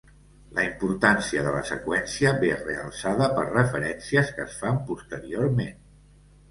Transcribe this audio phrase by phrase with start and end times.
[0.59, 5.83] La importància de la seqüència ve realçada per referències que es fan posteriorment.